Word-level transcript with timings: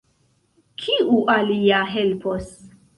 Kiu 0.85 1.19
alia 1.37 1.85
helpos? 1.95 2.55